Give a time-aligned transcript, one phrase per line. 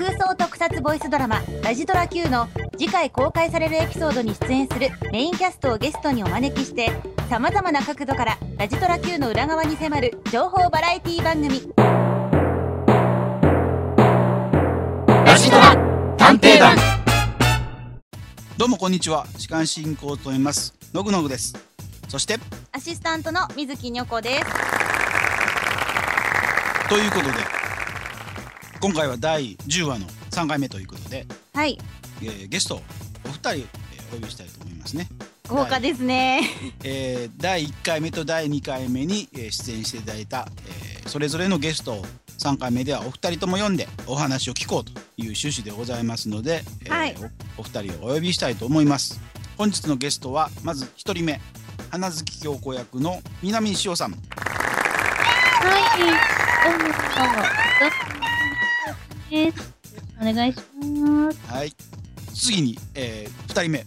[0.00, 6.90] 空想特撮ボイスドラマ「ラジドラ Q」の次回公開されるエピソードに出演するメインキャストをゲストにお招きして
[7.28, 11.50] さまざまな角度からラジドラ Q の裏側に迫る情報バラエティ番組。
[15.26, 15.76] ラジドラ
[16.16, 16.78] 探偵団。
[18.56, 19.26] どうもこんにちは。
[19.36, 20.72] 司会進行を務めます。
[20.94, 21.54] のぐのぐです。
[22.08, 22.38] そして
[22.72, 24.46] アシスタントの水木にょこです。
[26.88, 27.59] ということで
[28.80, 31.78] 今回は第10話の3回目ということで、はい。
[32.22, 32.80] えーゲストを
[33.26, 33.66] お二人、えー
[34.12, 35.08] お呼びしたいと思いますね、
[35.48, 36.42] 豪華ですね。
[36.82, 42.04] えー第1回目と第2回目に、えー出演していただいた、えーそれぞれのゲストを
[42.38, 45.00] 3回目ではお二人とも読んでお話を聞こうという
[45.34, 47.16] 趣旨でございますので、えーはい。
[47.58, 49.20] おお二人をお呼びしたいと思います。
[49.58, 51.40] 本日のゲストはまず1人目
[51.90, 54.12] 花月京子役の南潮さん。
[54.12, 54.16] は
[55.98, 57.69] い、どうも、どうも、
[59.30, 59.74] です。
[60.20, 61.38] お願いします。
[61.46, 61.72] はい。
[62.34, 63.84] 次に、えー、2人目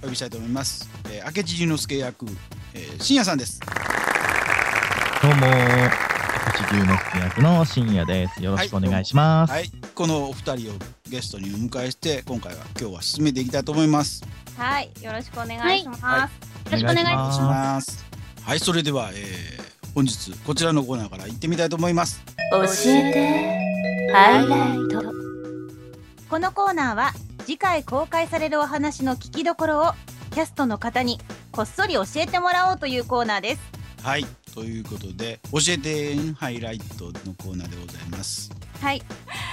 [0.00, 0.90] お呼びしたいと思います。
[1.10, 2.26] えー、明智龍之介役、
[2.74, 3.60] えー、深夜さんです。
[5.22, 8.42] どうも、八龍之介役の深夜です。
[8.42, 9.52] よろしくお願いします。
[9.52, 9.70] はい。
[9.94, 10.74] このお二人を
[11.08, 14.24] ゲストにお迎えして、今回は今日は進めていきたいと思います。
[14.56, 17.32] はいよろしくお願いします、はいよろしくお願い。
[17.32, 18.04] します。
[18.42, 22.22] はい、それでは、えー、本日こちらのコーナーから行ってみたいと思います。
[22.50, 23.69] 教えて
[24.12, 25.12] ハイライト。
[26.28, 27.12] このコーナーは
[27.44, 29.92] 次回公開されるお話の聞きどころを
[30.32, 31.18] キャストの方に
[31.52, 33.62] こっそり教えてもらおうというコーナーです。
[34.02, 34.24] はい。
[34.54, 38.50] ということで、教えてハイライトのコーナーでございます。
[38.80, 39.02] はい。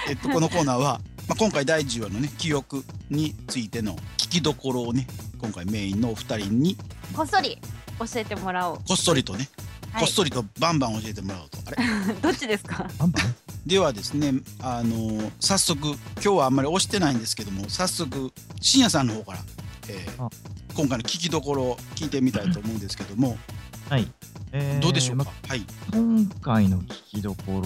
[0.08, 5.06] えっと、このコーナーは、 まあ、今回第10話のね、記憶についての聞きどころをね、
[5.40, 6.76] 今回メインのお二人に
[7.14, 7.58] こっそり
[7.98, 8.76] 教えてもらおう。
[8.78, 9.48] こっそりとね、
[9.92, 10.02] はい。
[10.04, 11.58] こっそりとバンバン教えてもらおうと。
[11.66, 12.14] あれ？
[12.22, 12.86] どっちですか？
[12.98, 13.34] バンバン？
[13.68, 19.38] ではですね、あのー早速、今日はあんまり押してないんですけども、早速、深夜さんの方から、
[19.90, 20.30] えーあ
[20.74, 23.36] 今回の聞きどころを聞いてみたいと思うんですけども、
[23.90, 24.10] はい。
[24.52, 25.66] えーどうでしょうか、まはい。
[25.92, 26.86] 今回の聞
[27.16, 27.60] きどこ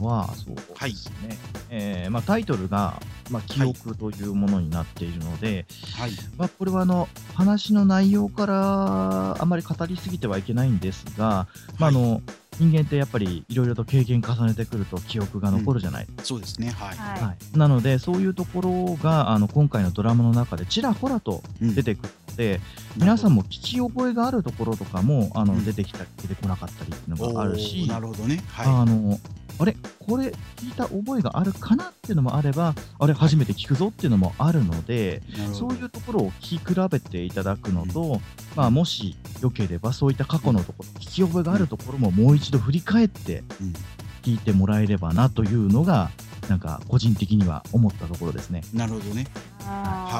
[0.00, 1.38] ろは、そうですね。
[1.70, 3.00] えーまあ、タイトルが、
[3.30, 5.64] まあ、記憶というものになっているので、
[5.96, 6.10] はい。
[6.36, 11.48] まあ、これはあの話の内容からあまり語りすぎてはいけないんですが、
[11.78, 12.20] まあ、あの
[12.60, 16.06] 人間ってやっぱりいろいろと経験重ねてくると記憶が残るじゃない。
[16.22, 16.96] そうですね、はい。
[16.96, 22.60] はい、はい、なのでそういうところがあの今回のドラマの中でちらほらとうん出てくるので、
[22.96, 28.42] 皆さんもも聞き覚えがあるところとかもあの、うん出てきたり出てこなかったりっていうのがあるしなるほどね。
[28.48, 29.18] はあの
[29.60, 29.76] あれ
[30.06, 35.22] これ聞いた覚えがあるかなっていうのもあればあれ初めて聞くぞっていうのもあるので、
[35.52, 38.20] そういうところを聞き比べていただくのと、
[38.56, 43.74] まあ、もしよければそういった過去のところ聞き覚えがあるところももう一度振り返ってうん
[44.22, 46.10] 聞いてもらえればなというのが
[46.48, 48.62] なんか個人的には思ったところですね。
[48.74, 49.26] なるほどね。
[49.60, 49.70] は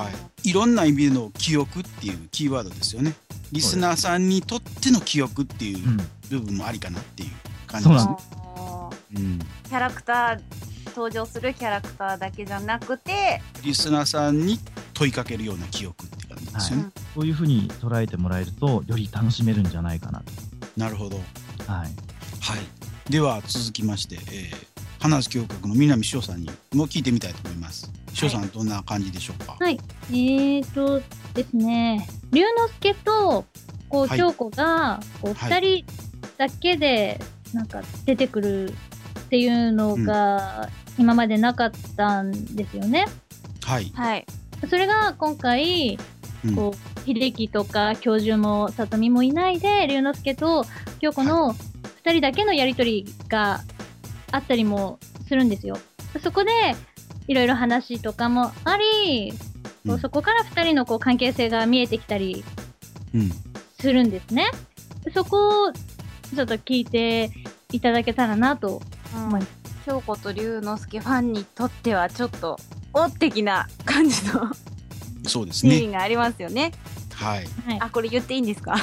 [0.05, 0.11] は
[0.45, 0.51] い。
[0.51, 3.15] いろんな意味での記憶っていうキーワードですよね。
[3.53, 5.97] リスナーさんにとっての記憶っていううん
[6.31, 7.31] 部分もありかなっていう
[7.67, 8.30] 感じそうなんですね。
[9.13, 9.39] いうん。
[9.39, 10.41] キャラクター
[10.91, 14.59] 登場するキャラクターだけじゃなくてリスナーさんに
[14.95, 16.91] 問いかけるような記憶って感じですよね。
[17.15, 20.33] そういうふうに捉えてもらえるとより楽しめるんじゃないかなと。
[20.77, 21.17] なるほど。
[21.17, 21.27] はい、
[21.67, 21.91] はい。
[23.11, 24.53] では続きまして、えー、
[25.01, 27.91] 花月教閣の南翔さんにも聞いてみたいと思います。
[28.13, 29.57] 翔さん、どんな感じでしょうか？
[29.59, 29.79] はい。
[30.11, 31.01] えーと
[31.35, 33.47] ですね、龍之介と、
[33.89, 35.87] こう、はい京子が、こう、はい二人
[36.37, 37.21] だけで、
[37.53, 38.75] なんか、出てくる
[39.31, 40.69] っていうのが、
[40.99, 43.07] 今までなかったんですよね。
[43.63, 43.93] はい。
[43.95, 44.27] はい
[44.69, 45.97] それが、今回、
[46.45, 50.67] うんこう、秀樹とか、教授も、里美もいないで、龍之介と
[50.99, 51.55] 京子の
[52.03, 53.61] 二人だけのやりとりが
[54.33, 54.99] あったりも
[55.29, 55.79] するんですよ。
[56.21, 56.51] そこで、
[57.29, 59.39] いろいろ話とかもあり、こ
[59.87, 62.45] ううんそこから二人のこう関係性が見えてきたり
[63.15, 63.31] うん。
[63.81, 64.51] するんですね。
[65.15, 67.31] そこをちょっと聞いて
[67.71, 68.83] いただけたらなと。
[69.15, 69.47] うん
[69.87, 72.59] 京子と龍之介ファンにとってはちょっと
[72.93, 74.51] おっ的な感じの
[75.27, 75.87] そうですシーね。
[75.87, 76.73] ンがありますよね。
[77.15, 77.45] はい。
[77.45, 77.81] いはい。
[77.81, 78.77] あこれ言っていいんですか？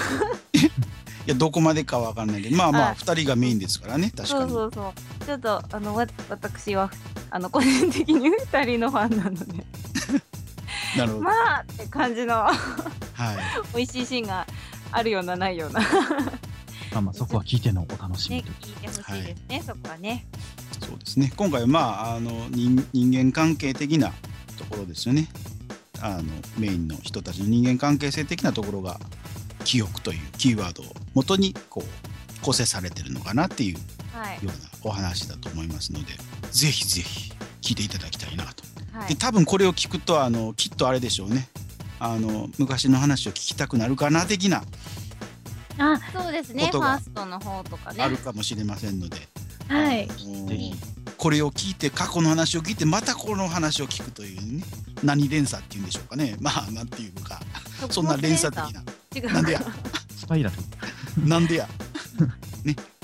[1.27, 4.49] や、どこまでかわかんないけど、まあまあ、はい二人がメインですからね、確かに。
[4.51, 6.89] そうそうそうちょっとあのわ私は
[7.29, 9.65] あの個人的に二人のファンなので
[10.97, 11.23] なるほど。
[11.23, 12.55] まあって感じのはい。
[13.75, 14.47] 美味しいシーンが
[14.91, 15.85] あるようなないようなね
[16.93, 18.66] まあまあそこは聞いてのお楽しみ聞いというてほ
[19.15, 20.25] しいですね、そこはね。
[20.79, 21.31] そうですね。
[21.35, 24.13] 今回はまあ、あの人人間関係的な
[24.57, 25.27] ところですよね。
[26.01, 26.23] あの
[26.57, 28.99] メインの人たちの人間関係性的なところが
[29.63, 33.79] 記憶というキーワードを元にこう構成されてるのかなっていうよ
[34.13, 34.39] はい。
[34.43, 36.13] うなお話だと思いますので、
[36.51, 38.63] ぜひぜひ聞いていただきたいなと
[38.93, 41.49] はいで多分これを聞くとあのきっとあれでしょうね
[41.99, 44.63] あの昔の話を聞きたくなるかな的な
[45.77, 46.69] あ、そうですね。
[46.71, 48.03] ファーストの方とかね。
[48.03, 49.17] あるかもしれませんので、
[49.67, 50.07] はい。
[51.17, 54.63] これを聞いて過去の話を聞いてまたこの話を聞くというね
[55.03, 56.35] 何連鎖っていうんでしょうかね。
[56.39, 57.39] まあなんていうか。
[57.89, 58.83] そんな連鎖的な。
[59.15, 59.33] 違う。
[59.33, 59.61] なんでや？
[60.15, 60.55] スパイラル。
[61.27, 61.67] なんでや？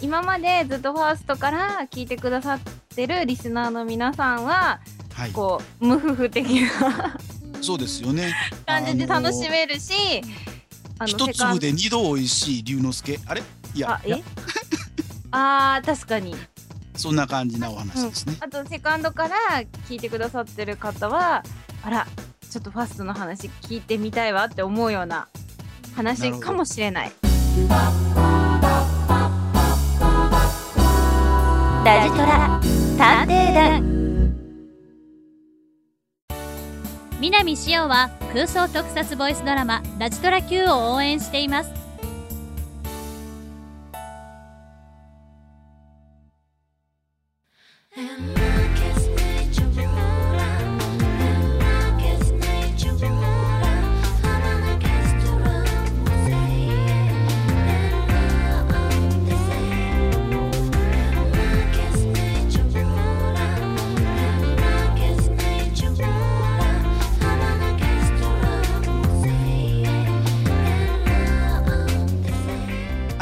[0.02, 2.60] 今までずっとファーストから聞いてくださっ
[2.96, 4.82] てるリスナーの皆さんは
[5.14, 5.32] はい。
[5.32, 7.18] こう無夫婦的な
[7.62, 8.34] そうですよね。
[8.68, 10.53] 感じで楽しめるし、あの
[11.06, 13.20] 一粒で二度美味しい龍之介。
[13.26, 13.44] あれ？
[13.74, 14.22] いやあえ？
[15.32, 16.36] あー確かに。
[16.96, 19.36] そんな感じなお話ですね、 あとセカンドから
[19.90, 21.44] 聞いてくださってる方は
[21.82, 22.06] あら
[22.48, 25.28] ちょっとファーストの話聞いてみたいわって思うような
[25.96, 27.12] 話かもしれない。
[31.84, 32.62] ラジトラ
[32.98, 33.93] 探偵団
[37.24, 41.72] 南しおは空想特撮ボイスドラマラジトラ Q を応援しています。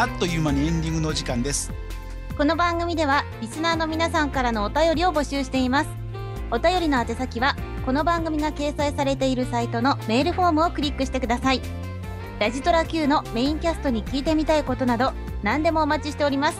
[0.01, 1.71] あっという間にエンディングの時間です。
[2.35, 5.91] この番組ではリスナーの皆さんからのお便りを募集しています。
[6.49, 7.55] お便りの宛先は
[7.85, 11.61] この番組が掲載されているサイトのメールフォームをクリックしてください。
[12.39, 15.13] ラジトラ Q のメインキャストに聞いてみたいことなど
[15.43, 16.59] 何でもお待ちしております。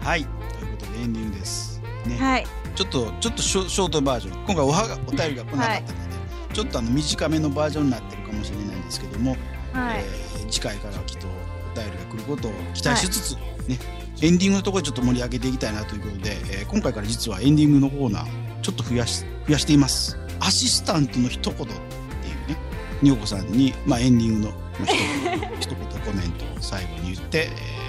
[0.00, 0.24] はい。
[0.24, 2.46] ということでエンディングですね、はい。
[2.74, 4.46] ちょっとちょっとショートバージョン。
[4.46, 5.94] 今回おはがお便りが来なかったので、
[6.54, 9.36] ちょっとあの短めのバージョンになってるかもしれないんですけども、
[9.74, 11.30] はい、えー次回からはきっとお
[11.74, 13.36] 便りが来ることを期待しつつ、
[13.68, 13.78] ね
[14.20, 20.16] エンディングのところでちょっと盛り上げていきたいなということで、えー今回から実はエンディングのコーナーちょっと増やし増やしています。
[20.38, 22.56] アシスタントの一言っていうね
[23.02, 27.82] 女子さんに、まあ、エンディングのまあ一言一言コメントを最後に言って、えー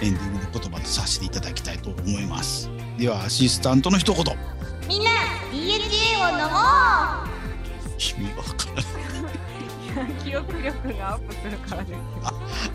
[0.00, 2.70] エンディングの言葉とさせていただきたいと思います。
[2.98, 4.24] ではアシスタントの一言。
[4.88, 5.10] みんな
[5.52, 6.58] DHA を飲も
[7.98, 8.87] 意味がわからないう
[10.24, 11.98] 記憶力がアップするからです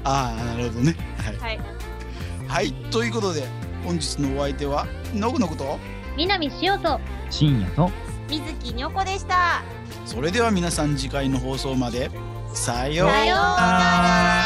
[0.03, 0.95] あ あなるほどね。
[1.17, 1.59] はい、はい。
[2.47, 3.47] はい、ということで
[3.83, 5.79] 本日のお相手はのぐのぐと
[6.15, 6.99] 南しおと
[7.29, 7.89] 深夜と
[8.29, 9.63] 水木にょこでした。
[10.05, 12.11] それでは皆さん次回の放送まで
[12.53, 14.43] さようなら。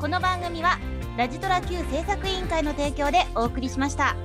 [0.00, 0.78] この番組は
[1.16, 4.16] ラジトラ Q 制作委員会の提供でお送りしました。